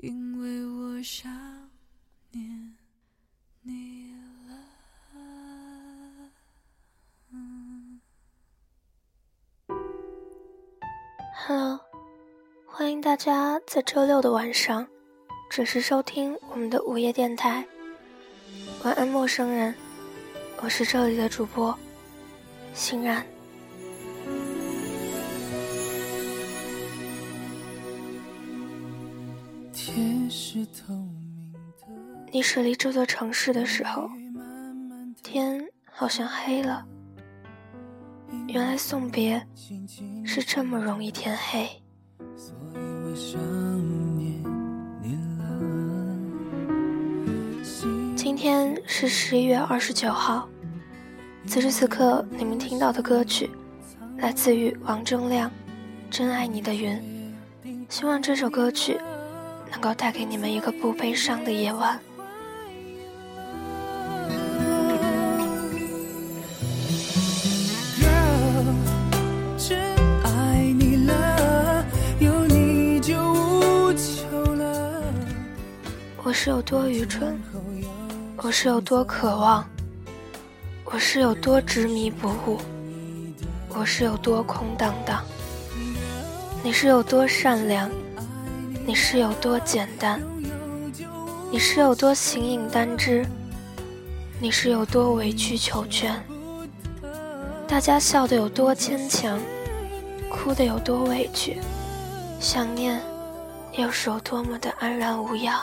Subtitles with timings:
[0.00, 1.28] 因为我想
[2.30, 2.76] 念
[3.62, 4.14] 你
[4.46, 4.54] 了。
[11.34, 11.80] Hello，
[12.64, 14.86] 欢迎大家在周六的晚上
[15.50, 17.66] 准时收听我们的午夜电台。
[18.84, 19.74] 晚安，陌生人，
[20.62, 21.76] 我是这里的主播
[22.72, 23.26] 欣然。
[32.58, 34.10] 驶离这座城市的时候，
[35.22, 36.84] 天好像黑了。
[38.48, 39.40] 原来送别
[40.24, 41.68] 是这么容易天黑。
[48.16, 50.48] 今天是十一月二十九号，
[51.46, 53.48] 此时此刻你们听到的歌曲
[54.16, 55.48] 来自于王铮亮，
[56.10, 56.96] 《真爱你的云》。
[57.88, 58.98] 希望这首歌曲
[59.70, 62.00] 能够带给你们一个不悲伤的夜晚。
[76.40, 77.36] 是有多愚蠢，
[78.36, 79.68] 我是有多渴望，
[80.84, 82.60] 我是有多执迷不悟，
[83.70, 85.24] 我是有多空荡荡。
[86.62, 87.90] 你是有多善良，
[88.86, 90.22] 你是有多简单，
[91.50, 93.26] 你是有多形影单只，
[94.40, 96.22] 你是有多委曲求全。
[97.66, 99.40] 大家笑得有多坚强，
[100.30, 101.58] 哭得有多委屈，
[102.38, 103.02] 想念
[103.72, 105.60] 又是有多么的安然无恙。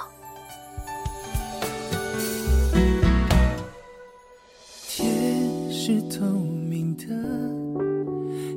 [5.88, 6.26] 是透
[6.68, 7.06] 明的，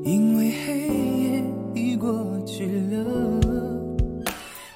[0.02, 0.88] 因为黑
[1.24, 2.10] 夜已过
[2.46, 2.96] 去了，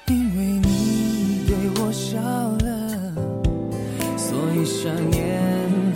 [0.07, 2.71] 因为你对我笑了，
[4.15, 5.41] 所以想念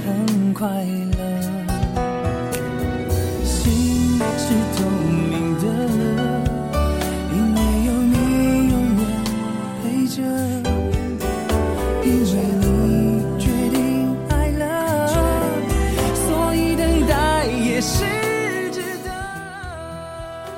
[0.04, 1.07] 很快乐。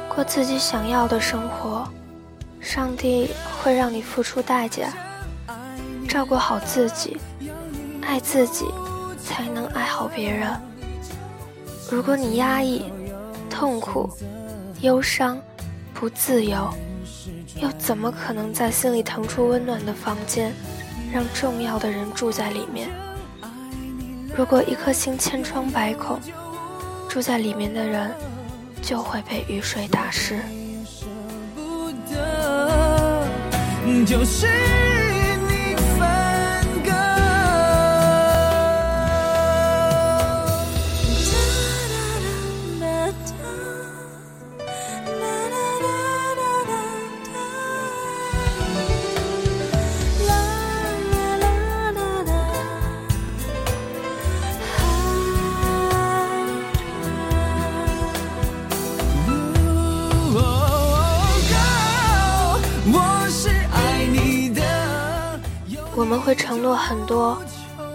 [0.07, 1.87] 过自己想要的生活，
[2.59, 3.31] 上帝
[3.61, 4.91] 会让你付出代价。
[6.07, 7.17] 照顾好自己，
[8.01, 8.65] 爱自己，
[9.23, 10.49] 才能爱好别人。
[11.89, 12.91] 如果你压抑、
[13.49, 14.09] 痛苦、
[14.81, 15.39] 忧伤、
[15.93, 16.69] 不自由，
[17.61, 20.51] 又怎么可能在心里腾出温暖的房间，
[21.13, 22.89] 让重要的人住在里面？
[24.35, 26.19] 如果一颗心千疮百孔，
[27.09, 28.09] 住在里面的人。
[28.81, 30.39] 就会被雨水打湿。
[66.09, 67.39] 我们会承诺很多，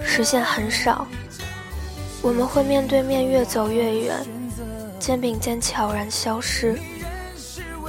[0.00, 1.04] 实现很少。
[2.22, 4.25] 我们会面对面越走越远，
[5.00, 6.78] 肩并肩悄然消失。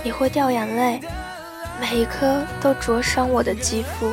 [0.03, 0.99] 你会掉眼泪，
[1.79, 4.11] 每一颗都灼伤我的肌肤。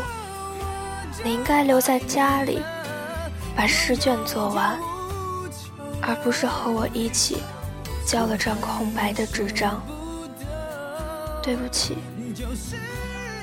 [1.24, 2.60] 你应该留在家里，
[3.56, 4.78] 把试卷做完，
[6.02, 7.42] 而不是和我一起
[8.04, 9.82] 交了张空白的纸张。
[11.42, 11.96] 对不起，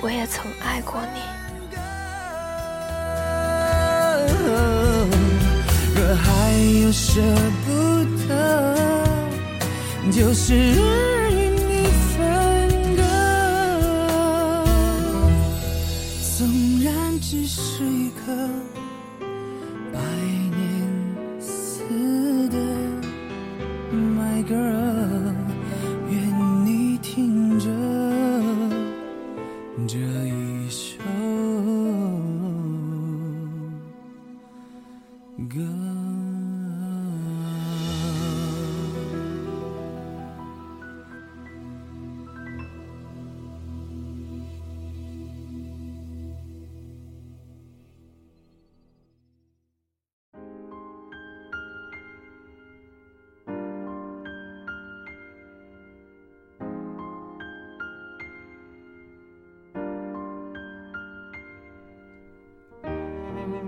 [0.04, 1.39] 我也曾爱过你。
[6.16, 7.22] 还有舍
[7.66, 8.32] 不得，
[10.12, 10.74] 就是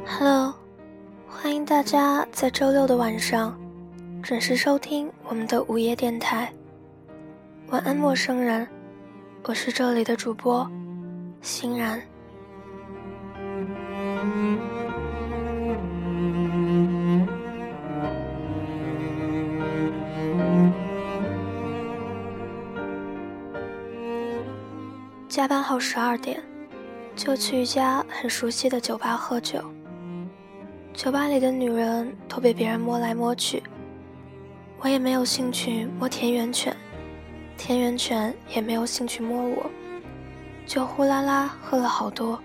[0.06, 0.54] Hello，
[1.28, 3.60] 欢迎大家在周六的晚上
[4.24, 6.52] 准时收听我们的午夜电台。
[7.68, 8.68] 晚安，陌生人，
[9.44, 10.70] 我是这里的主播
[11.42, 12.02] 欣然。
[25.28, 26.44] 加班后十二点，
[27.16, 29.64] 就去一家很熟悉的酒吧喝酒。
[30.94, 33.64] 酒吧里的女人都被别人摸来摸去，
[34.80, 36.76] 我也没有兴趣摸田园犬，
[37.58, 39.66] 田园犬也没有兴趣摸我，
[40.68, 42.38] 就呼啦啦喝了好多。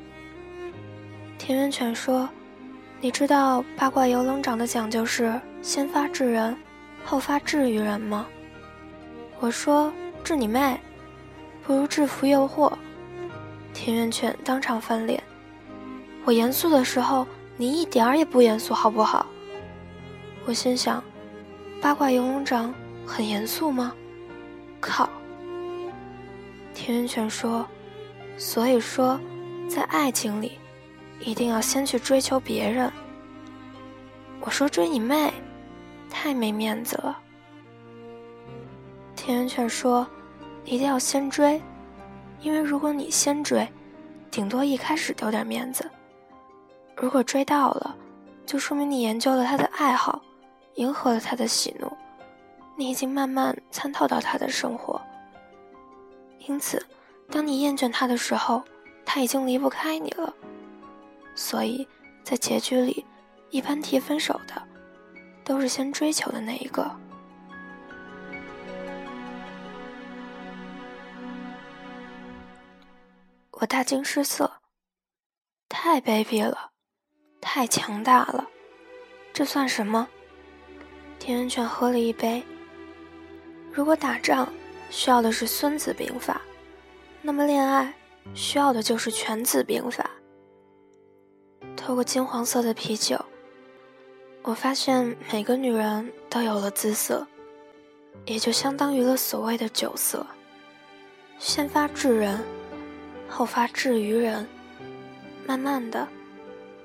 [1.39, 2.29] 田园犬说
[3.01, 6.57] ：“你知道八卦游龙掌的讲究是先发制人，
[7.05, 8.27] 后发制于人吗？”
[9.39, 9.93] 我说
[10.25, 10.81] ：“治你妹！”
[11.67, 12.73] 不如制服诱惑。
[13.75, 15.23] 田园犬当场翻脸。
[16.25, 19.27] 我严肃的时候，你一点儿也不严肃，好不好？
[20.45, 21.03] 我心想，
[21.81, 22.75] 八卦游龙掌
[23.07, 23.95] 很严肃吗？
[24.81, 25.09] 靠！
[26.75, 27.67] 田园犬说
[28.37, 29.19] ：“所以说，
[29.69, 30.59] 在爱情里，
[31.21, 32.93] 一定要先去追求别人。”
[34.41, 35.33] 我说：“追你妹，
[36.11, 37.19] 太没面子了。”
[39.17, 40.07] 田园犬说。
[40.69, 41.63] 一定要先追，
[42.41, 43.65] 因为如果你先追，
[44.33, 45.85] 顶多一开始丢点面子；
[46.97, 47.95] 如果追到了，
[48.47, 50.23] 就说明你研究了他的爱好，
[50.77, 51.95] 迎合了他的喜怒，
[52.75, 55.01] 你已经慢慢参透到他的生活。
[56.49, 56.85] 因此，
[57.31, 58.63] 当你厌倦他的时候，
[59.05, 60.33] 他已经离不开你了。
[61.35, 61.87] 所以
[62.25, 63.05] 在结局里，
[63.51, 64.63] 一般提分手的，
[65.45, 66.91] 都是先追求的那一个。
[73.51, 74.61] 我大惊失色，
[75.69, 76.71] 太卑鄙了，
[77.41, 78.49] 太强大了，
[79.33, 80.09] 这算什么？
[81.19, 82.43] 田园犬喝了一杯。
[83.73, 84.53] 如果打仗
[84.91, 86.41] 需要的是《孙子兵法》，
[87.23, 87.93] 那么恋爱
[88.35, 90.11] 需要的就是《全子兵法》。
[91.77, 93.23] 透过金黄色的啤酒，
[94.43, 97.27] 我发现每个女人都有了姿色，
[98.25, 100.27] 也就相当于了所谓的酒色，
[101.39, 102.43] 先发制人。
[103.29, 104.49] 后发制于人，
[105.47, 106.07] 慢慢的，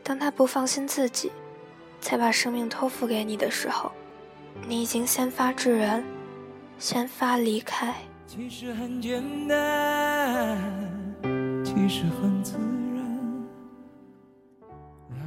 [0.04, 1.32] 当他不放心自己，
[2.00, 3.92] 才把生命托付给你的时候，
[4.68, 6.04] 你已经先发制人，
[6.80, 7.94] 先发离开。
[8.28, 10.58] 其实很简单，
[11.64, 13.48] 其实很自然。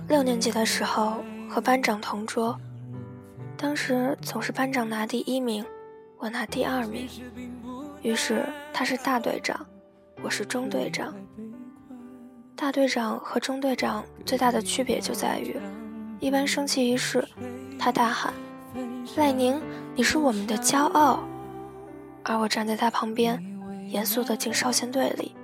[0.08, 2.58] 六年级的时候和班长同桌，
[3.56, 5.64] 当时总是班长拿第一名，
[6.18, 7.08] 我拿第二名，
[8.02, 9.64] 于是他是大队长。
[10.22, 11.14] 我是中队长，
[12.64, 15.54] 大队长和中队长最大的区别就在于，
[16.18, 17.22] 一般升旗仪式，
[17.78, 18.32] 他大喊
[19.18, 19.60] ：“赖宁，
[19.94, 21.22] 你是我们的骄傲。”
[22.24, 23.38] 而我站在他旁边，
[23.90, 25.36] 严肃地进少先队里。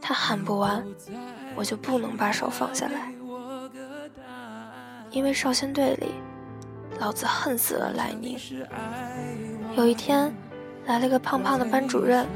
[0.00, 0.82] 他喊不完，
[1.54, 3.12] 我就不能把手放下来，
[5.10, 6.06] 因为少先队里，
[6.98, 8.38] 老子恨死了赖宁。
[9.76, 10.34] 有一天，
[10.86, 12.26] 来了个胖胖的班主任。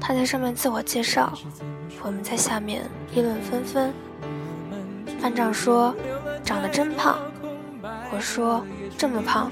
[0.00, 1.32] 他在上面自我介绍，
[2.02, 3.92] 我们在下面议论纷纷。
[5.20, 5.94] 班长说
[6.44, 7.18] ：“长得真胖。”
[8.12, 8.64] 我说
[8.96, 9.50] ：“这么胖，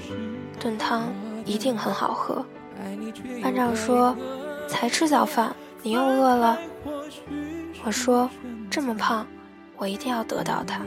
[0.59, 1.03] 炖汤
[1.43, 2.45] 一定很好喝。”
[3.43, 4.15] 班长说
[4.69, 6.57] ：“才吃早饭，你又饿了？”
[7.83, 8.29] 我说
[8.71, 9.27] ：“这么胖，
[9.75, 10.81] 我一定要得到他。”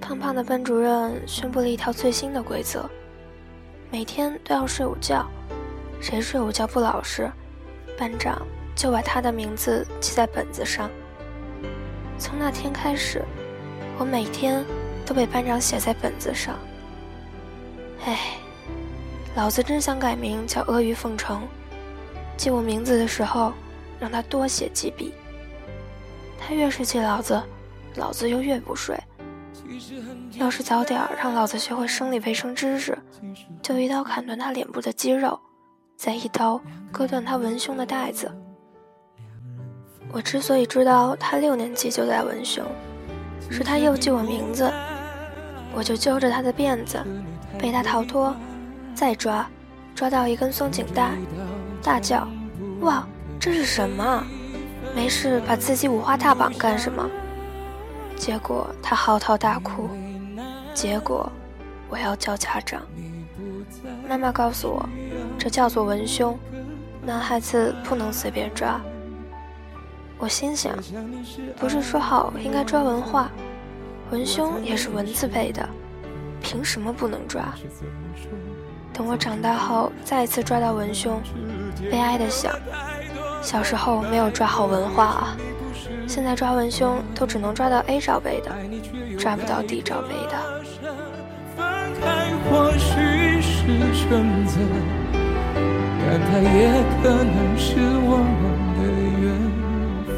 [0.00, 2.88] 胖胖的班主任宣布了一条最新的规则：
[3.90, 5.28] 每天都要睡午觉。
[6.00, 7.30] 谁睡午觉不老实，
[7.96, 8.40] 班长
[8.74, 10.90] 就把他的名字记在本子上。
[12.18, 13.22] 从那天开始，
[13.98, 14.64] 我每天
[15.04, 16.58] 都被班长写在本子上。
[18.04, 18.36] 哎，
[19.34, 21.42] 老子真想改名叫阿谀奉承，
[22.36, 23.52] 记我名字的时候
[24.00, 25.12] 让他多写几笔。
[26.40, 27.42] 他越是记老子，
[27.96, 28.96] 老子就越不睡。
[30.34, 32.96] 要是早点让老子学会生理卫生知识，
[33.60, 35.38] 就一刀砍断他脸部的肌肉。
[35.98, 36.60] 再一刀
[36.92, 38.30] 割断他文胸的带子。
[40.12, 42.64] 我之所以知道他六年级就在文胸，
[43.50, 44.72] 是他又记我名字，
[45.74, 47.04] 我就揪着他的辫子，
[47.58, 48.32] 被他逃脱，
[48.94, 49.44] 再抓，
[49.92, 51.10] 抓到一根松紧带，
[51.82, 52.28] 大叫
[52.80, 53.04] ：“哇，
[53.40, 54.24] 这是什么？
[54.94, 57.10] 没事把自己五花大绑干什么？”
[58.14, 59.90] 结果他嚎啕大哭，
[60.72, 61.28] 结果
[61.88, 62.82] 我要叫家长。
[64.08, 64.88] 妈妈告诉我。
[65.38, 66.36] 这叫做文胸，
[67.06, 68.80] 男孩子不能随便抓。
[70.18, 70.74] 我心想，
[71.56, 73.30] 不是说好应该抓文化，
[74.10, 75.66] 文胸也是文字辈的，
[76.42, 77.54] 凭什么不能抓？
[78.92, 81.22] 等我长大后再一次抓到文胸，
[81.88, 82.52] 悲哀的想，
[83.40, 85.36] 小时候没有抓好文化啊，
[86.08, 88.50] 现在抓文胸都只能抓到 A 罩杯的，
[89.16, 90.58] 抓不到 D 罩杯的。
[92.50, 94.58] 或许是选择，
[96.10, 98.42] 但它也可能是我们
[98.78, 98.80] 的
[99.20, 99.28] 缘
[100.06, 100.16] 分。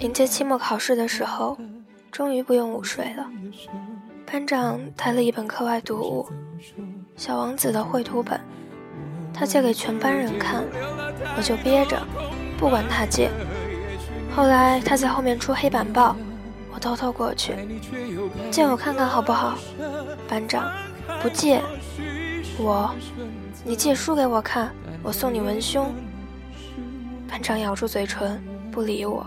[0.00, 1.56] 迎接期末考试的时候，
[2.10, 3.26] 终于不用午睡了。
[4.30, 6.28] 班长带了一本课外读物
[7.16, 8.38] 《小王子》的绘图本，
[9.32, 10.62] 他借给全班人看，
[11.38, 12.06] 我就憋着，
[12.58, 13.30] 不管他借。
[14.36, 16.14] 后来他在后面出黑板报。
[16.74, 17.54] 我偷偷过去，
[18.50, 19.58] 借我看看好不好？
[20.28, 20.70] 班长，
[21.22, 21.62] 不借。
[22.62, 22.94] 我，
[23.64, 25.92] 你借书给我看，我送你文胸。
[27.28, 28.40] 班长咬住嘴唇，
[28.70, 29.26] 不理我。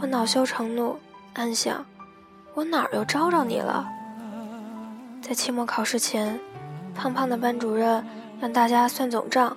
[0.00, 0.96] 我恼羞成怒，
[1.34, 1.84] 暗想：
[2.54, 3.86] 我哪儿又招着你了？
[5.20, 6.38] 在期末考试前，
[6.94, 8.02] 胖胖的班主任
[8.40, 9.54] 让大家算总账，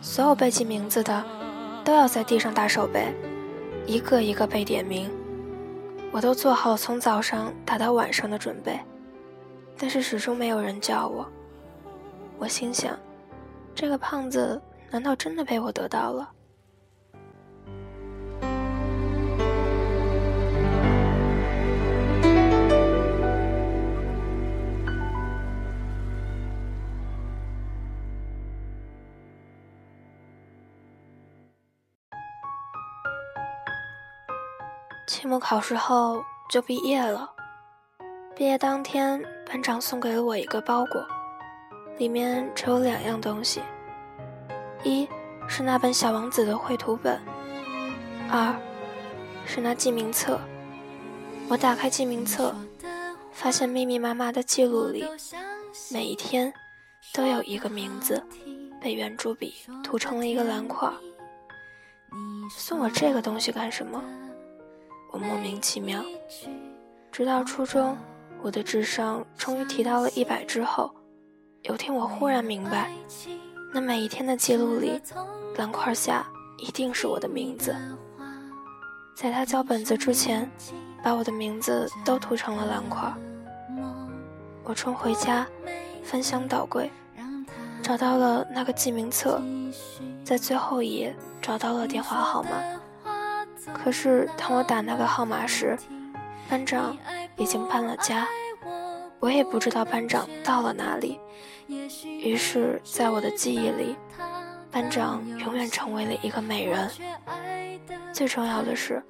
[0.00, 1.24] 所有背记名字的
[1.84, 3.14] 都要在地上打手背，
[3.86, 5.10] 一个一个被点名。
[6.12, 8.78] 我都做好从早上打到晚上的准备，
[9.78, 11.26] 但是始终没有人叫我。
[12.38, 12.96] 我心想，
[13.74, 16.30] 这个胖子难道真的被我得到了？
[35.08, 37.32] 期末考试后就毕业了。
[38.36, 41.04] 毕业当天，班长送给了我一个包裹，
[41.98, 43.62] 里面只有两样东西：
[44.82, 45.08] 一
[45.48, 47.20] 是那本《小王子》的绘图本，
[48.30, 48.54] 二
[49.46, 50.38] 是那记名册。
[51.48, 52.54] 我打开记名册，
[53.32, 55.04] 发现密密麻麻的记录里，
[55.92, 56.52] 每一天
[57.14, 58.22] 都有一个名字
[58.80, 60.90] 被圆珠笔涂成了一个蓝块。
[62.50, 64.02] 送我这个东西干什么？
[65.12, 66.04] 我莫名其妙，
[67.12, 67.96] 直到初中，
[68.42, 70.90] 我的智商终于提到了一百之后，
[71.68, 72.92] 有天我忽然明白，
[73.72, 75.00] 那每一天的记录里，
[75.56, 76.24] 蓝块下
[76.58, 77.74] 一定是我的名字。
[79.16, 80.48] 在他交本子之前，
[81.02, 83.12] 把我的名字都涂成了蓝块。
[84.62, 85.44] 我冲回家，
[86.04, 86.88] 翻箱倒柜，
[87.82, 89.42] 找到了那个记名册，
[90.24, 92.50] 在最后一页找到了电话号码。
[93.74, 95.76] 可是，当我打那个号码时，
[96.48, 96.96] 班长
[97.36, 98.24] 已经搬了家，
[99.18, 101.18] 我也不知道班长到了哪里。
[101.68, 103.96] 于是，在我的记忆里，
[104.70, 106.90] 班长永远成为了一个美人。
[108.12, 109.02] 最重要的是，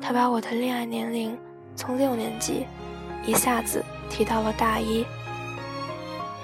[0.00, 1.38] 他把我的恋爱年龄
[1.76, 2.66] 从六年级
[3.24, 5.04] 一下子提到了大一。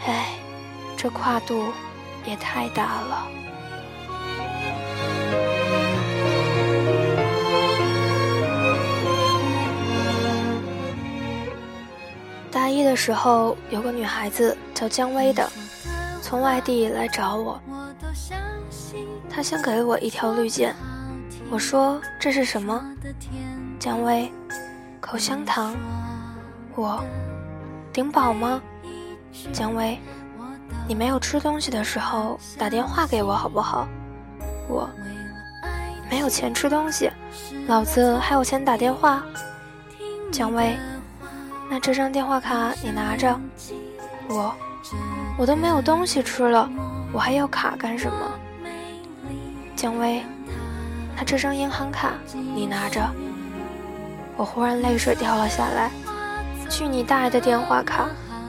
[0.07, 0.35] 唉，
[0.97, 1.73] 这跨度
[2.25, 3.27] 也太大了。
[12.69, 15.51] 大一的时候，有个女孩子叫姜薇的，
[16.21, 17.59] 从外地来找我。
[19.31, 20.77] 她先给了我一条绿箭，
[21.49, 22.79] 我说这是什么？
[23.79, 24.31] 姜薇，
[25.01, 25.75] 口香糖。
[26.75, 27.03] 我，
[27.91, 28.61] 顶饱吗？
[29.51, 29.99] 姜薇，
[30.87, 33.89] 你没有吃东西的时候打电话给我好不好？
[34.69, 34.91] 我，
[36.11, 37.11] 没有钱吃东西，
[37.67, 39.25] 老子还有钱打电话。
[40.31, 40.77] 姜薇。
[41.71, 43.39] 那这张电话卡你拿着，
[44.29, 44.55] 我
[45.37, 46.69] 我都没有东西吃了，
[47.13, 48.17] 我还要卡干什么？
[49.77, 50.23] 姜薇，
[51.15, 53.07] 那这张银行卡你拿着。
[54.37, 55.91] 我忽然泪水掉了下来，
[56.71, 58.09] 去你大爷的电话卡，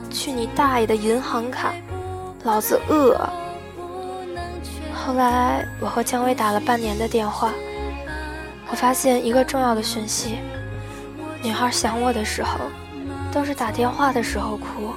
[0.10, 1.74] 去你大爷的银行卡，
[2.44, 3.20] 老子饿。
[4.94, 7.52] 后来我和姜薇打了半年的电话，
[8.70, 10.38] 我发现一个重要的讯息：
[11.44, 12.60] 女孩想我的时候。
[13.32, 14.94] 都是打电话的时候哭，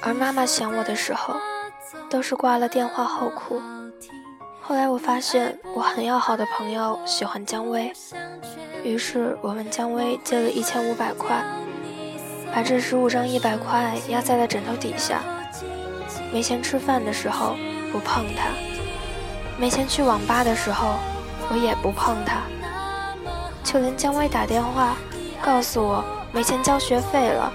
[0.00, 1.34] 而妈妈想我的时候，
[2.10, 3.60] 都是挂了电话后哭。
[4.60, 7.92] 后来我发现我很要好的朋友喜欢姜薇，
[8.82, 11.42] 于是我问姜薇借了一千五百块，
[12.54, 15.22] 把这十五张一百块压在了枕头底下。
[16.32, 17.56] 没钱吃饭的时候
[17.90, 18.48] 不碰它，
[19.58, 20.94] 没钱去网吧的时候
[21.50, 22.42] 我也不碰它，
[23.62, 24.96] 就连姜薇打电话
[25.42, 26.04] 告诉我。
[26.34, 27.52] 没钱交学费了，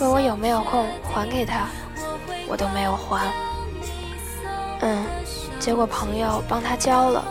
[0.00, 1.68] 问我有没有空还给他，
[2.48, 3.30] 我都没有还。
[4.80, 5.04] 嗯，
[5.60, 7.22] 结果朋友帮他交了，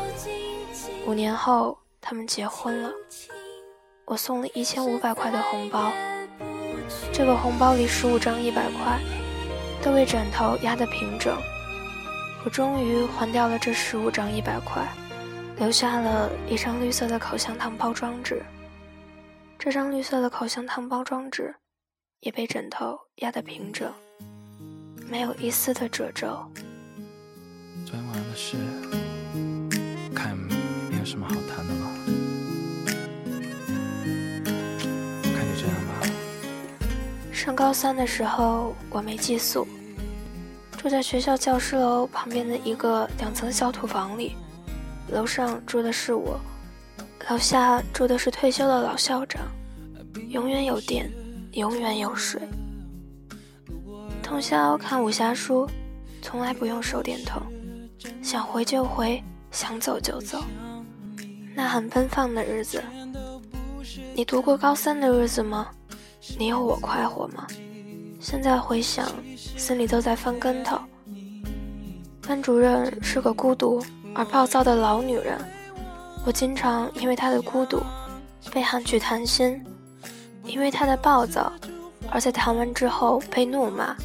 [1.07, 2.91] 五年后，他们结婚了。
[4.05, 5.91] 我送了一千五百块的红包，
[7.11, 8.99] 这个红包里十五张一百块，
[9.81, 11.35] 都被枕头压得平整。
[12.45, 14.87] 我终于还掉了这十五张一百块，
[15.57, 18.43] 留下了一张绿色的口香糖包装纸。
[19.63, 21.55] 这张绿色的口香糖包装纸
[22.19, 23.89] 也被枕头压得平整，
[25.09, 26.27] 没有一丝的褶皱。
[27.85, 28.57] 昨天晚上的事，
[30.13, 31.89] 看没有什么好谈的了。
[35.23, 36.01] 看就这样吧。
[37.31, 39.65] 上高三的时候，我没寄宿，
[40.77, 44.35] 住在学校教师楼旁边的一个两层小土房里，
[45.07, 46.37] 楼上住的是我。
[47.29, 49.41] 楼下住的是退休的老校长，
[50.29, 51.09] 永远有电，
[51.53, 52.41] 永远有水。
[54.21, 55.67] 通宵看武侠书，
[56.21, 57.41] 从来不用手电筒，
[58.21, 60.43] 想回就回，想走就走，
[61.55, 62.83] 那很奔放的日子。
[64.13, 65.69] 你读过高三的日子吗？
[66.37, 67.47] 你有我快活吗？
[68.19, 70.77] 现在回想，心里都在翻跟头。
[72.27, 73.81] 班主任是个孤独
[74.13, 75.39] 而暴躁的老女人。
[76.25, 77.81] 我经常因为他的孤独
[78.51, 79.61] 被喊去谈心，
[80.45, 81.51] 因为他的暴躁
[82.09, 83.95] 而在谈完之后被怒骂。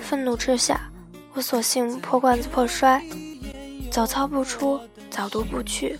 [0.00, 0.80] 愤怒之下，
[1.32, 3.02] 我索性破罐子破摔，
[3.90, 4.78] 早操不出，
[5.10, 5.98] 早读不去。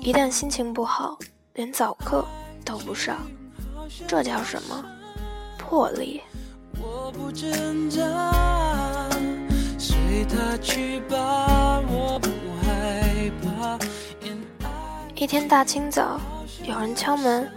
[0.00, 1.18] 一旦心情不好，
[1.54, 2.24] 连早课
[2.64, 3.16] 都不上。
[4.06, 4.84] 这叫什么？
[5.58, 6.20] 魄力。
[6.78, 9.10] 我不挣扎，
[9.78, 9.96] 随
[10.28, 12.28] 他去吧，我不
[12.62, 13.78] 害怕。
[15.18, 16.20] 一天大清早，
[16.62, 17.50] 有人敲门，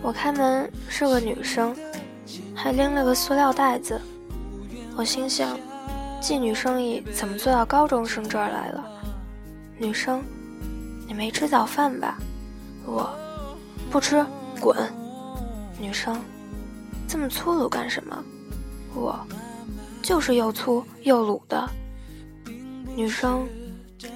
[0.00, 1.76] 我开门是个女生，
[2.54, 4.00] 还拎了个塑料袋子。
[4.96, 5.58] 我心想，
[6.22, 8.82] 妓女生意怎么做到高中生这儿来了？
[9.76, 10.24] 女生，
[11.06, 12.16] 你没吃早饭吧？
[12.86, 13.14] 我，
[13.90, 14.24] 不吃，
[14.58, 14.74] 滚。
[15.78, 16.18] 女生，
[17.06, 18.24] 这么粗鲁干什么？
[18.94, 19.20] 我，
[20.02, 21.68] 就是又粗又鲁的。
[22.96, 23.46] 女生，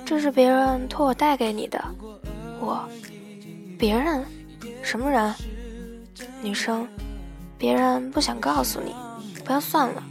[0.06, 1.78] 这是别人托我带给你的。
[2.60, 2.86] 我，
[3.78, 4.24] 别人，
[4.82, 5.34] 什么人？
[6.42, 6.86] 女生，
[7.56, 8.94] 别人不想告诉你，
[9.44, 10.02] 不要算了。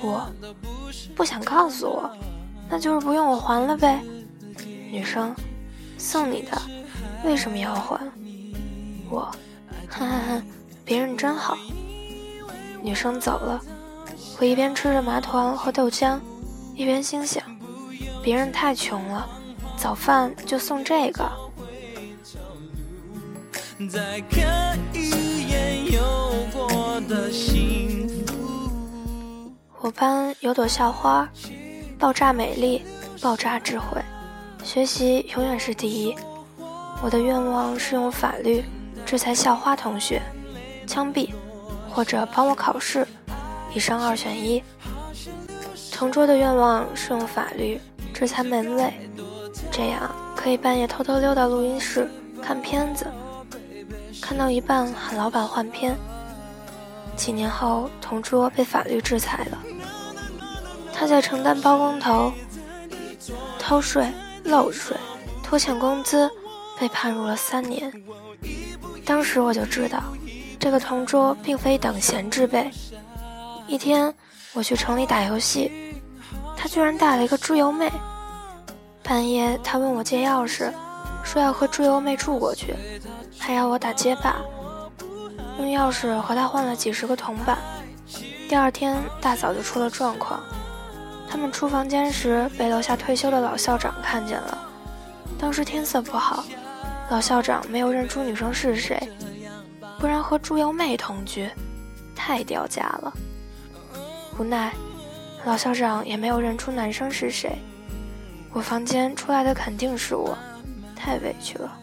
[0.00, 0.26] 我，
[1.14, 2.10] 不想告诉我，
[2.68, 4.00] 那就是不用我还了呗。
[4.90, 5.34] 女生，
[5.98, 6.60] 送你的，
[7.24, 8.00] 为什么要还？
[9.10, 9.20] 我，
[9.88, 10.42] 哈哈哈，
[10.84, 11.56] 别人真好。
[12.82, 13.60] 女生走了，
[14.38, 16.18] 我一边吃着麻团和豆浆，
[16.74, 17.42] 一边心想，
[18.22, 19.28] 别人太穷了，
[19.82, 21.28] 早饭就送这个。
[23.90, 26.00] 再看一眼有
[26.52, 29.50] 过的幸福。
[29.80, 31.28] 我班有朵校花，
[31.98, 32.82] 爆炸美丽，
[33.20, 34.00] 爆炸智慧，
[34.62, 36.14] 学习永远是第一。
[37.02, 38.64] 我的愿望是用法律
[39.04, 40.22] 制裁校花同学，
[40.86, 41.30] 枪毙，
[41.90, 43.04] 或者帮我考试，
[43.74, 44.62] 以上二选一。
[45.90, 47.80] 同桌的愿望是用法律
[48.14, 48.92] 制裁门卫，
[49.72, 52.08] 这样可以半夜偷偷溜到录音室
[52.42, 53.06] 看片子。
[54.20, 55.96] 看到一半喊老板换片。
[57.16, 59.58] 几年后，同桌被法律制裁了，
[60.94, 62.32] 他在承担包工头
[63.58, 64.06] 偷税、
[64.44, 64.96] 漏税、
[65.42, 66.30] 拖欠工资，
[66.78, 67.92] 被判入了三年。
[69.04, 70.02] 当时我就知道，
[70.58, 72.70] 这个同桌并非等闲之辈。
[73.66, 74.12] 一天，
[74.52, 75.70] 我去城里打游戏，
[76.56, 77.90] 他居然带了一个猪油妹。
[79.02, 80.72] 半夜，他问我借钥匙，
[81.22, 82.74] 说要和猪油妹住过去。
[83.38, 84.36] 还要我打街霸，
[85.58, 87.58] 用钥匙和他换了几十个铜板。
[88.48, 90.40] 第二天大早就出了状况，
[91.28, 94.58] 他们出房间时被楼下退休的老校长看见了。
[95.38, 96.44] 当时天色不好，
[97.10, 98.96] 老校长没有认出女生是谁，
[99.98, 101.50] 不然和猪油妹同居，
[102.14, 103.12] 太掉价了。
[104.38, 104.72] 无奈，
[105.44, 107.58] 老校长也没有认出男生是谁。
[108.54, 110.36] 我房间出来的肯定是我，
[110.94, 111.78] 太委屈了。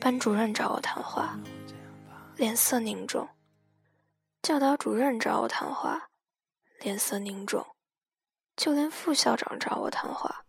[0.00, 1.36] 班主任找我谈话，
[2.36, 3.26] 脸色凝重；
[4.42, 6.08] 教导主任找我谈话，
[6.82, 7.60] 脸色凝重；
[8.56, 10.44] 就连副校长找我谈话，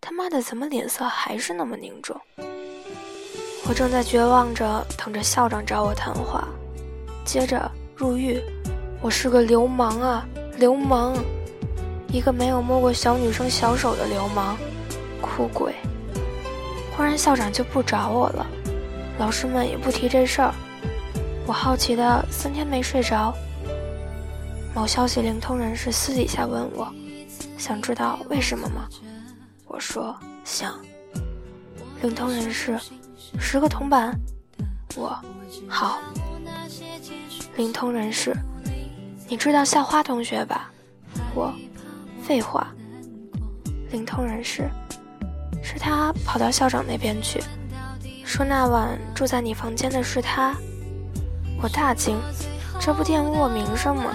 [0.00, 2.18] 他妈的怎么脸色还是那么凝重？
[3.68, 6.48] 我正在绝望着等着校长找我谈话，
[7.24, 8.42] 接着入狱。
[9.02, 11.14] 我是个流氓啊，流氓！
[12.12, 14.54] 一个没有摸过小女生小手的流氓，
[15.22, 15.74] 哭鬼！
[16.94, 18.46] 忽然校长就不找我了。
[19.18, 20.54] 老师们也不提这事儿，
[21.46, 23.34] 我好奇的三天没睡着。
[24.74, 26.92] 某消息灵通人士私底下问我，
[27.56, 28.86] 想知道为什么吗？
[29.66, 30.78] 我说想。
[32.02, 32.78] 灵通人士，
[33.38, 34.14] 十个铜板。
[34.96, 35.18] 我，
[35.66, 35.98] 好。
[37.56, 38.36] 灵通人士，
[39.28, 40.70] 你知道校花同学吧？
[41.34, 41.54] 我，
[42.32, 42.66] 废话。
[43.90, 44.66] 灵通人士，
[45.62, 47.44] 是他跑到校长那边去，
[48.24, 50.54] 说那晚住在你房间的是他。
[51.62, 52.18] 我大惊，
[52.80, 54.14] 这不玷污我名声吗？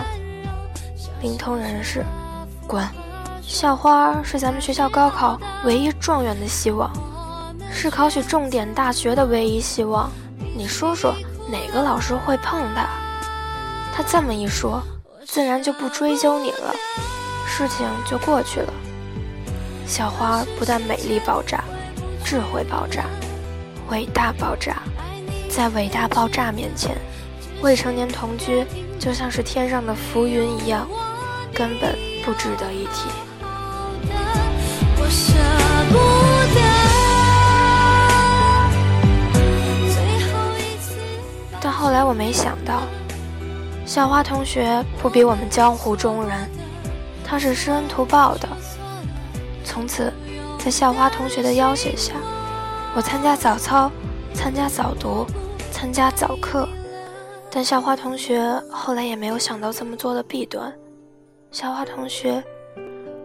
[1.22, 2.04] 灵通人士，
[2.66, 2.84] 滚！
[3.44, 6.92] 校花是咱们学校高考唯一状元的希望，
[7.72, 10.10] 是考取重点大学的唯一希望。
[10.56, 11.14] 你说说，
[11.52, 12.88] 哪个老师会碰她？
[13.94, 14.82] 他这么一说，
[15.24, 16.74] 自然就不追究你了，
[17.58, 18.72] 事情就过去了。
[19.88, 21.64] 小花不但美丽爆炸，
[22.24, 23.06] 智慧爆炸，
[23.90, 24.84] 伟大爆炸，
[25.50, 26.96] 在伟大爆炸面前，
[27.64, 28.64] 未成年同居
[29.00, 30.88] 就像是天上的浮云一样，
[31.52, 33.10] 根本不值得一提。
[41.60, 42.84] 但后来我没想到，
[43.84, 46.48] 小花同学不比我们江湖中人，
[47.28, 48.48] 他是施恩图报的。
[49.66, 50.12] 从此，
[50.58, 52.14] 在校花同学的要挟下，
[52.96, 53.92] 我参加早操，
[54.34, 55.26] 参加早读，
[55.72, 56.68] 参加早课。
[57.52, 60.74] 但校花同学后来也没有想到这么做的弊端。
[61.52, 62.44] 校花同学，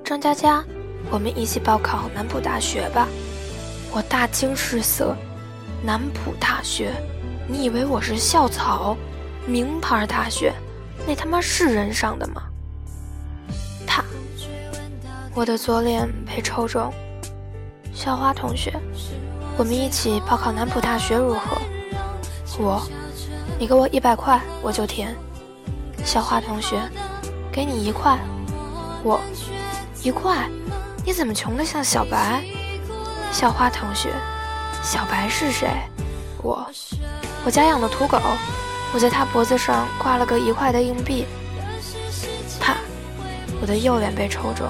[0.04, 0.64] 张佳佳。
[1.10, 3.08] 我们一起报考南浦大学吧！
[3.92, 5.14] 我大惊失色，
[5.84, 6.92] 南浦大学？
[7.48, 8.96] 你以为我是校草？
[9.44, 10.54] 名牌大学？
[11.06, 12.42] 那他妈是人上的吗？
[15.34, 16.92] 我的左脸被抽中。
[17.94, 18.72] 校花同学，
[19.56, 21.56] 我们一起报考南浦大学如何？
[22.58, 22.82] 我，
[23.58, 25.16] 你给我一百块，我就填。
[26.04, 26.78] 校花同学，
[27.50, 28.18] 给你一块。
[29.02, 29.20] 我，
[30.02, 30.48] 一块。
[31.04, 32.44] 你怎么穷得像小白？
[33.32, 34.10] 校花同学，
[34.82, 35.68] 小白是谁？
[36.42, 36.66] 我，
[37.44, 38.20] 我家养的土狗，
[38.92, 41.26] 我在他脖子上挂了个一块的硬币。
[42.60, 42.76] 啪！
[43.60, 44.68] 我的右脸被抽中。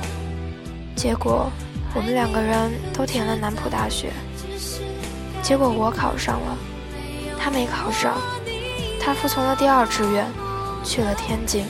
[1.02, 1.50] 结果
[1.96, 4.12] 我们两个人都填了南浦大学。
[5.42, 6.56] 结果我考上了，
[7.36, 8.16] 他没考上，
[9.00, 10.24] 他服从了第二志愿，
[10.84, 11.66] 去了天津。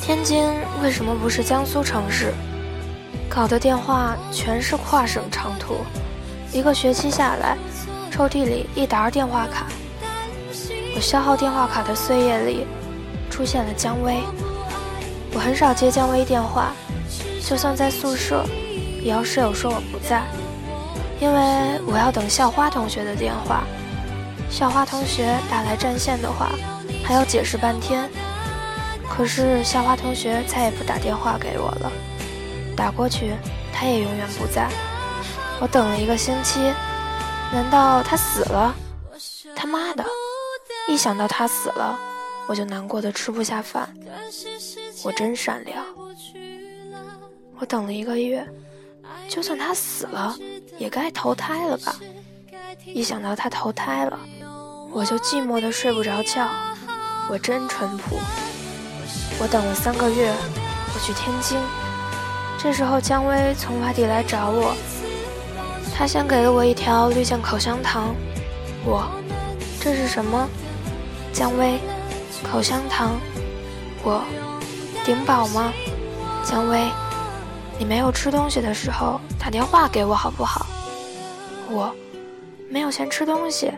[0.00, 0.50] 天津
[0.82, 2.32] 为什么不是江苏城市？
[3.28, 5.76] 搞的电话全是跨省长途，
[6.54, 7.54] 一个学期下来，
[8.10, 9.66] 抽屉里一沓电话卡。
[10.96, 12.66] 我消耗电话卡的岁月里，
[13.30, 14.22] 出现了姜薇。
[15.32, 16.72] 我很少接姜薇电话，
[17.46, 18.44] 就算在宿舍，
[19.00, 20.22] 也要室友说我不在，
[21.20, 23.62] 因为我要等校花同学的电话。
[24.50, 26.50] 校花同学打来占线的话，
[27.04, 28.10] 还要解释半天。
[29.08, 31.92] 可是校花同学再也不打电话给我了，
[32.76, 33.34] 打过去
[33.72, 34.68] 他也永远不在。
[35.60, 36.58] 我等了一个星期，
[37.52, 38.74] 难道他死了？
[39.54, 40.04] 他妈的！
[40.88, 41.98] 一想到他死了，
[42.50, 43.88] 我就难过的吃不下饭。
[45.04, 45.84] 我真善良。
[47.60, 48.44] 我等了一个月，
[49.28, 50.36] 就算他死了，
[50.76, 51.94] 也该投胎了吧？
[52.84, 54.18] 一想到他投胎了，
[54.90, 56.50] 我就寂寞的睡不着觉。
[57.30, 58.18] 我真淳朴。
[59.40, 60.34] 我等了三个月，
[60.92, 61.56] 我去天津。
[62.58, 64.74] 这时候姜薇从外地来找我，
[65.94, 68.12] 她先给了我一条绿箭口香糖。
[68.84, 69.08] 我，
[69.80, 70.48] 这是什么？
[71.32, 71.78] 姜薇，
[72.42, 73.18] 口香糖。
[74.02, 74.24] 我，
[75.04, 75.72] 顶饱吗？
[76.44, 76.90] 姜薇，
[77.78, 80.66] 你没有吃东西的时候打电话给我好不好？
[81.68, 81.94] 我，
[82.68, 83.72] 没有钱吃东西，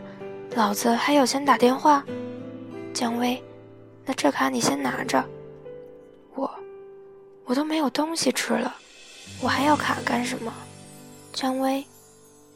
[0.55, 2.05] 老子还有钱打电话。
[2.95, 3.43] 姜薇，
[4.05, 5.23] 那这卡你先拿着。
[6.35, 6.51] 我，
[7.45, 8.75] 我都没有东西吃了，
[9.41, 10.53] 我还要卡干什么？
[11.33, 11.85] 姜薇，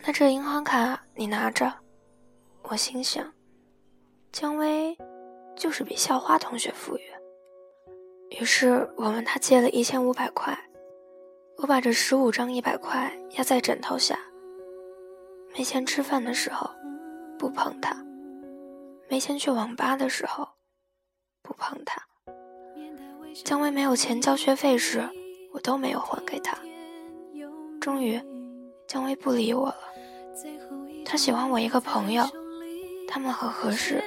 [0.05, 1.73] 那这银行卡你拿着。
[2.63, 3.25] 我心想，
[4.33, 4.97] 姜薇
[5.57, 7.03] 就是比校花同学富裕。
[8.39, 10.57] 于是我问他借了一千五百块，
[11.59, 14.19] 我把这十五张一百块压在枕头下。
[15.57, 16.69] 没钱吃饭的时候，
[17.39, 17.97] 不碰他；
[19.09, 20.47] 没钱去网吧的时候，
[21.43, 22.03] 不碰他。
[23.45, 25.09] 姜薇没有钱交学费时，
[25.53, 26.59] 我都没有还给他。
[27.81, 28.21] 终于，
[28.87, 29.79] 姜薇不理我了。
[31.05, 32.25] 他喜欢我一个朋友，
[33.09, 34.03] 他们很合适，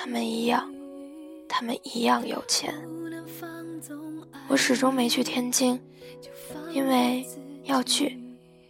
[0.00, 0.72] 他们一样，
[1.48, 2.72] 他们一样有钱。
[4.46, 5.78] 我始终没去天津，
[6.70, 7.26] 因为
[7.64, 8.16] 要去，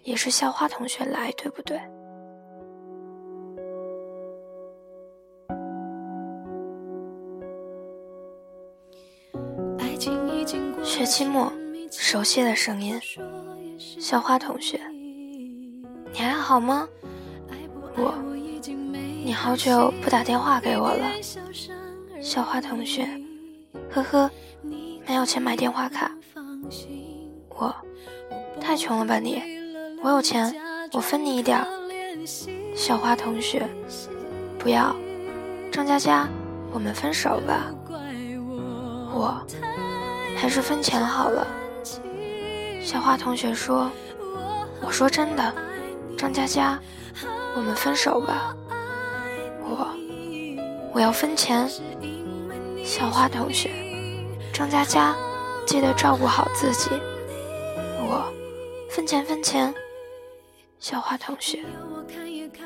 [0.05, 1.79] 也是校花同学来，对不对？
[10.83, 11.53] 学期末，
[11.91, 12.99] 熟悉的声音，
[13.79, 14.81] 校花同学，
[16.11, 16.89] 你还好吗？
[17.97, 18.15] 我，
[19.29, 21.07] 你好久不打电话给我了。
[22.19, 23.07] 小花同学，
[23.93, 24.31] 呵呵，
[25.07, 26.11] 没有钱买电话卡。
[27.51, 27.77] 我，
[28.59, 29.43] 太穷了吧你？
[30.03, 30.57] 我有钱，
[30.95, 31.63] 我分你一点。
[32.75, 33.69] 小花同学，
[34.59, 34.97] 不要，
[35.71, 36.27] 张佳佳，
[36.73, 37.71] 我们分手吧。
[39.13, 39.47] 我，
[40.39, 41.47] 还是分钱好了。
[42.83, 43.91] 小花同学说
[44.81, 45.55] ：“我说真的，
[46.17, 46.81] 张佳佳，
[47.55, 48.57] 我们分手吧。”
[50.99, 51.71] 我，要分钱。
[52.85, 53.71] 小花同学，
[54.53, 55.15] 张佳佳，
[55.65, 56.91] 记得照顾好自己。
[58.01, 58.29] 我，
[58.91, 59.73] 分钱分钱。
[60.81, 61.61] 小花同学，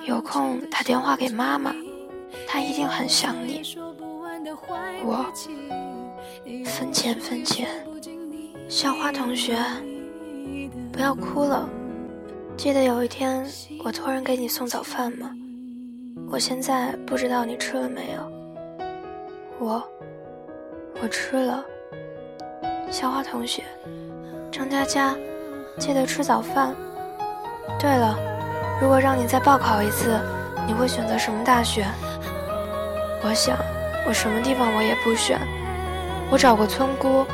[0.07, 1.75] 有空打电话给妈妈，
[2.47, 3.77] 她一定很想你。
[5.05, 5.31] 我，
[6.65, 7.87] 分钱分钱。
[8.67, 9.59] 小花同学。
[10.91, 11.69] 不要哭了，
[12.57, 13.47] 记得有一天
[13.85, 15.31] 我托人给你送早饭吗？
[16.31, 18.87] 我现在不知道你吃了没有。
[19.59, 19.83] 我，
[21.03, 21.65] 我吃了。
[22.91, 23.63] 小花同学，
[24.51, 25.15] 张佳佳，
[25.79, 26.75] 记得吃早饭。
[27.79, 28.17] 对了，
[28.81, 30.19] 如果让你再报考一次，
[30.67, 31.87] 你会选择什么大学？
[33.25, 33.57] 我想，
[34.07, 35.39] 我什么地方我也不选。
[36.31, 37.25] 我找过村姑，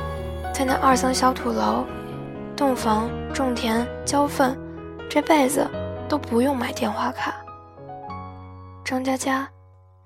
[0.52, 1.84] 在那二层小土楼。
[2.56, 4.58] 洞房、种田、交粪，
[5.08, 5.64] 这辈子
[6.08, 7.34] 都不用买电话卡。
[8.88, 9.46] 张佳佳，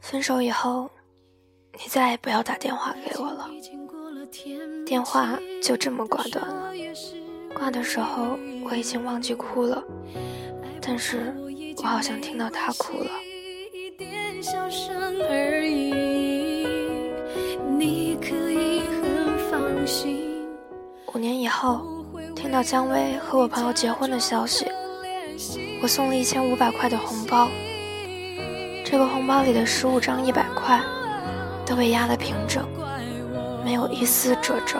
[0.00, 0.90] 分手以后，
[1.74, 3.48] 你再也不要打电话给我了。
[4.84, 6.72] 电话就这么挂断了。
[7.54, 9.80] 挂的时候我已经忘记哭了，
[10.80, 11.32] 但是
[11.76, 13.10] 我好像听到他哭了。
[21.14, 21.86] 五年以后。
[22.34, 24.66] 听到姜薇和我朋友结婚的消息，
[25.80, 27.48] 我送了一千五百块的红包。
[28.84, 30.80] 这个红包里的十五张一百块
[31.64, 32.66] 都被压得平整，
[33.64, 34.78] 没有一丝褶皱。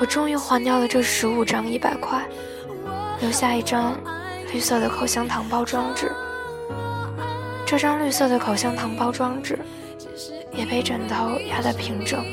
[0.00, 2.22] 我终于还掉了这十五张一百块，
[3.20, 3.98] 留下一张
[4.52, 6.12] 绿色的口香糖包装纸。
[7.66, 9.58] 这张绿色的口香糖包装纸
[10.52, 12.24] 也被枕头压得平整，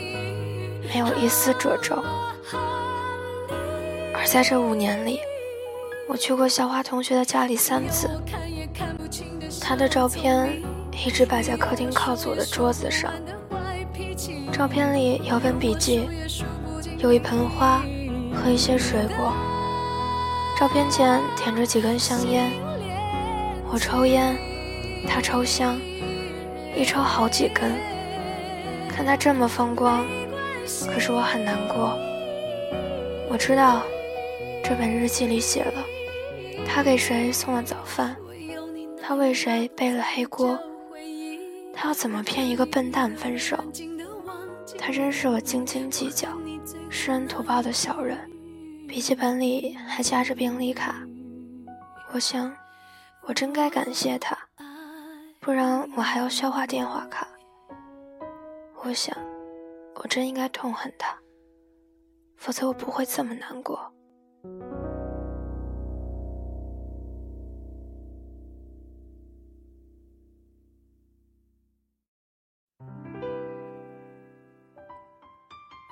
[0.93, 2.03] 没有一丝褶皱。
[4.13, 5.19] 而在这五年里，
[6.07, 8.09] 我去过小花同学的家里三次。
[9.61, 10.61] 他的照片
[11.05, 13.11] 一直摆在客厅靠左的桌子上。
[14.51, 16.07] 照片里有本笔记，
[16.99, 17.81] 有一盆花
[18.33, 19.33] 和一些水果。
[20.57, 22.51] 照片前点着几根香烟，
[23.71, 24.37] 我抽烟，
[25.07, 25.79] 他抽香，
[26.75, 27.73] 一抽好几根。
[28.89, 30.05] 看他这么风光，
[30.93, 31.97] 可是我很难过。
[33.29, 33.81] 我知道。
[34.67, 35.85] 这本日记里写了，
[36.65, 38.15] 他给谁送了早饭，
[39.07, 40.59] 他为谁背了黑锅，
[41.71, 43.55] 他要怎么骗一个笨蛋分手？
[44.79, 46.27] 他真是个斤斤计较、
[46.89, 48.17] 施恩图报的小人。
[48.87, 50.95] 笔记本里还夹着病历卡，
[52.13, 52.51] 我想，
[53.27, 54.35] 我真该感谢他，
[55.39, 57.27] 不然我还要消化电话卡。
[58.83, 59.15] 我想，
[60.01, 61.15] 我真应该痛恨他，
[62.37, 63.93] 否则我不会这么难过。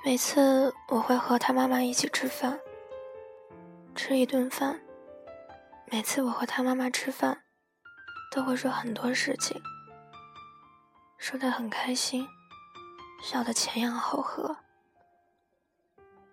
[0.06, 2.60] 每次我会和他妈妈一起吃饭，
[3.94, 4.78] 吃一顿饭。
[5.90, 7.42] 每次我和他妈妈吃饭，
[8.30, 9.58] 都会说很多事情，
[11.16, 12.28] 说的很开心，
[13.22, 14.54] 笑得前仰后合。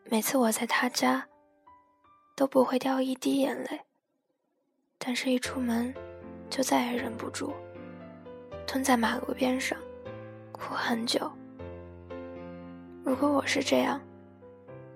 [0.03, 1.25] 每次我在他家，
[2.35, 3.79] 都不会掉一滴眼泪，
[4.97, 5.95] 但是一出门，
[6.49, 7.53] 就再也忍不住，
[8.67, 9.79] 蹲在马路边上，
[10.51, 11.31] 哭很久。
[13.11, 13.99] 如果我是这样，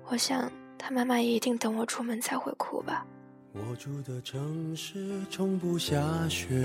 [0.07, 3.05] 我想他妈妈也一定等我出门才会哭吧。
[3.51, 6.63] 我住的城市从不下雪，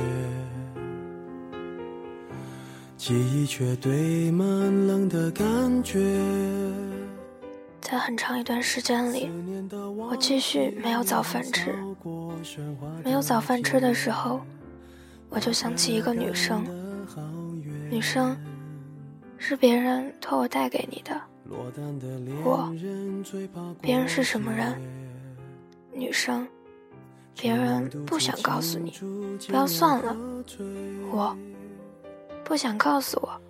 [2.97, 4.47] 记忆却堆满
[4.87, 5.99] 冷的感觉。
[7.81, 9.29] 在很长一段时间里，
[9.97, 11.75] 我继续没有早饭吃。
[13.03, 14.41] 没有早饭吃的时候，
[15.29, 16.65] 我就想起一个女生。
[17.91, 18.37] 女生，
[19.37, 21.21] 是别人托我带给你的。
[22.45, 22.73] 我，
[23.83, 24.81] 别人是什么人？
[25.93, 26.47] 女生，
[27.37, 28.93] 别人不想告诉你，
[29.49, 30.17] 不要算了。
[31.11, 31.37] 我，
[32.45, 33.41] 不想告诉我，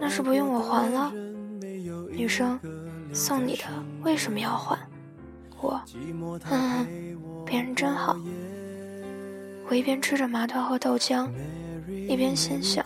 [0.00, 1.12] 那是不用我还了。
[2.10, 2.58] 女生，
[3.12, 3.64] 送你的
[4.02, 4.76] 为什么要还？
[5.60, 5.80] 我，
[6.50, 6.84] 嗯，
[7.44, 8.16] 别人真好。
[9.68, 11.28] 我一边吃着麻团和豆浆，
[12.08, 12.84] 一边心想，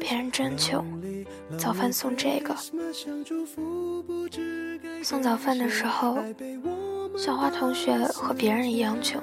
[0.00, 0.84] 别人真穷，
[1.58, 2.54] 早饭送这个。
[5.02, 6.18] 送早饭的时候，
[7.16, 9.20] 小花同学和别人一样穷；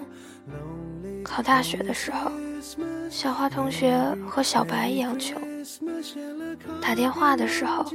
[1.23, 2.31] 考大学的时候，
[3.09, 5.41] 小花同学和小白一样穷；
[6.81, 7.85] 打电话的时候，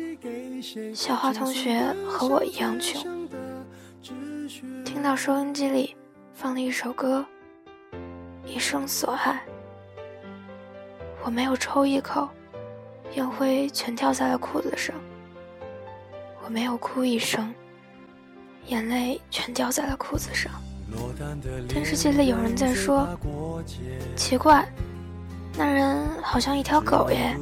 [0.94, 3.28] 小花同学和我一样穷。
[4.84, 5.94] 听到收音机里
[6.34, 7.24] 放了一首歌。
[8.44, 9.42] 一生所爱，
[11.24, 12.28] 我没有抽一口，
[13.16, 14.94] 烟灰全掉在了裤子上。
[16.44, 17.52] 我没有哭一声，
[18.66, 20.52] 眼泪全掉在了裤子上。
[21.66, 23.08] 电视机里有人在说
[24.14, 24.68] ：“奇怪，
[25.56, 27.34] 那人好像一条狗耶。”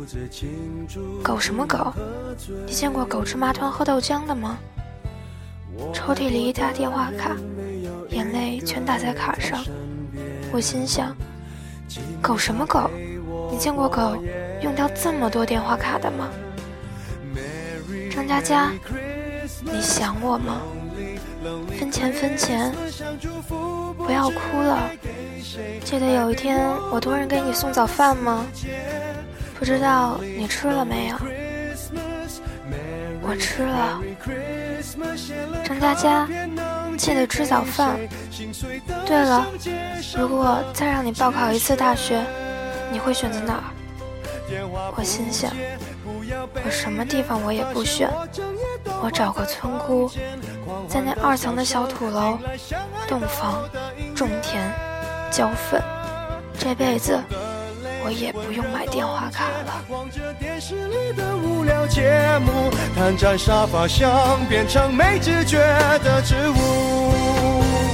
[1.24, 1.92] 狗什么狗？
[2.66, 4.56] 你见过狗吃麻团喝豆浆的吗？
[5.92, 7.36] 抽屉里一沓电话卡，
[8.10, 9.64] 眼泪全打在卡上。
[10.52, 11.16] 我心想，
[12.22, 12.88] 狗什么狗？
[13.50, 14.16] 你见过狗
[14.64, 16.30] 用掉这么多电话卡的吗？
[18.10, 18.72] 张嘉佳，
[19.60, 20.62] 你想我吗？
[21.78, 22.72] 分钱分钱，
[23.98, 24.90] 不要哭了。
[25.84, 28.46] 记得有一天我托人给你送早饭吗？
[29.58, 31.16] 不知道你吃了没有？
[33.20, 34.00] 我吃了。
[35.62, 36.26] 张嘉佳。
[36.96, 37.98] 记得吃早饭。
[39.04, 39.46] 对了，
[40.16, 42.24] 如果再让你报考一次大学，
[42.90, 43.64] 你会选择哪儿？
[44.96, 45.50] 我心想，
[46.64, 48.08] 我什么地方我也不选，
[49.02, 50.10] 我找个村姑，
[50.88, 52.38] 在那二层的小土楼
[53.08, 53.68] 洞房、
[54.14, 54.62] 种田、
[55.30, 55.82] 浇粪，
[56.58, 57.18] 这辈子
[58.04, 59.84] 我也不用买电话卡了。
[62.96, 65.58] 瘫在沙发上，变成没知觉
[66.04, 67.93] 的植物。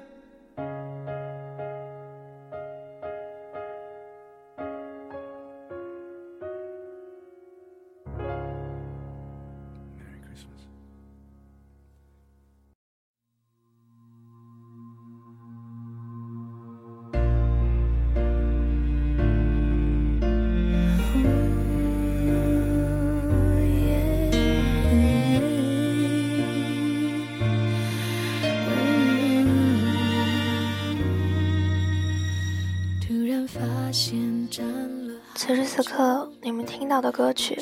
[35.35, 37.57] 此时此刻，你们听到的歌曲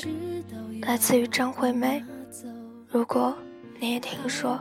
[0.82, 2.04] 来自于张惠妹。
[2.88, 3.36] 如果
[3.80, 4.60] 你也听说，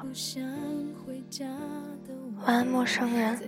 [2.45, 3.39] 晚安，陌生人，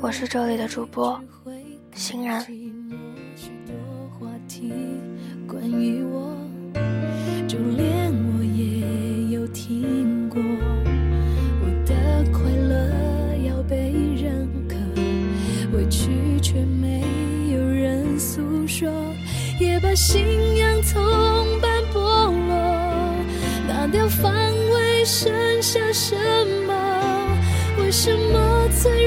[0.00, 1.20] 我是这里的主播
[1.94, 2.46] 欣然。
[18.72, 18.88] 说，
[19.60, 20.98] 也把信仰从
[21.60, 22.00] 般剥
[22.48, 23.14] 落，
[23.68, 26.16] 拿掉防卫，剩下什
[26.66, 26.72] 么？
[27.78, 29.01] 为什么最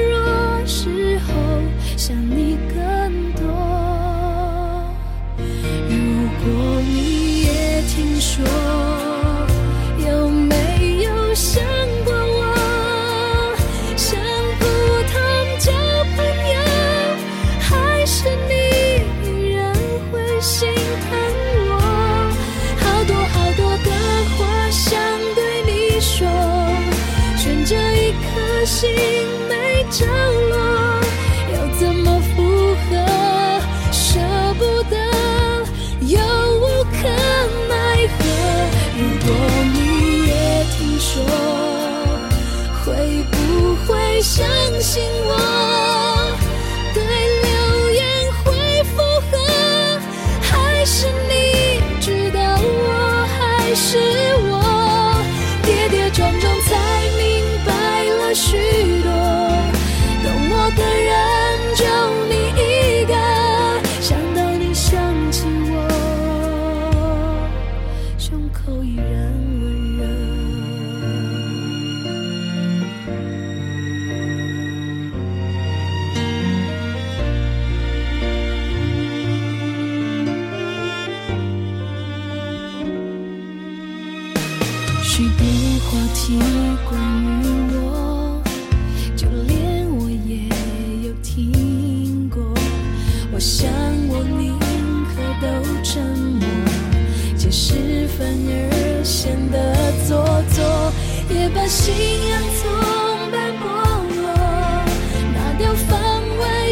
[44.22, 44.46] 相
[44.80, 45.55] 信我。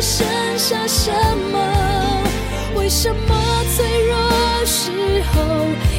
[0.01, 0.27] 剩
[0.59, 1.11] 下什
[1.53, 2.23] 么
[2.77, 4.17] 为什么脆弱
[4.67, 4.91] 时
[5.33, 5.35] 候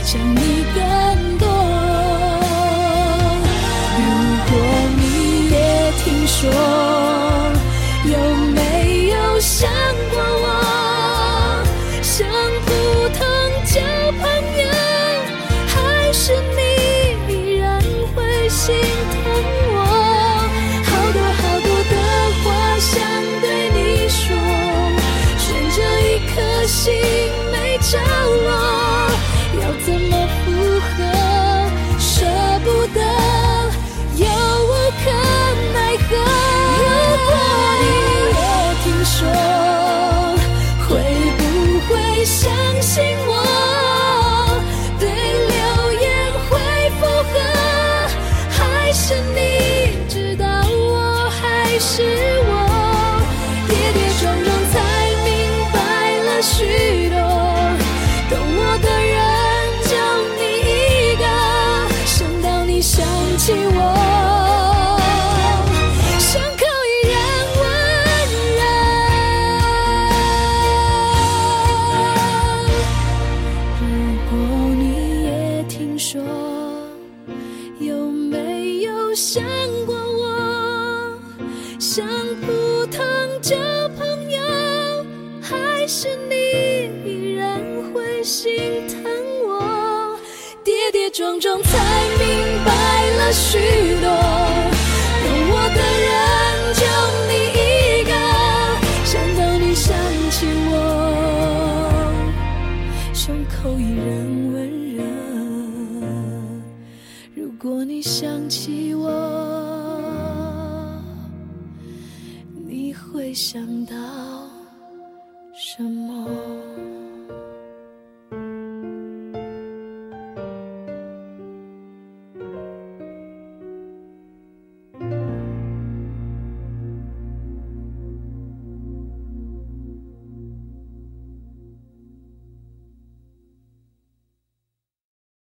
[0.03, 1.47] 想你更多？
[3.97, 4.03] 如
[4.49, 4.53] 果
[4.97, 5.55] 你也
[6.03, 6.41] 听说